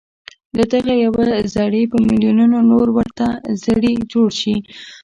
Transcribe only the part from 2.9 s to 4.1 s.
ورته زړي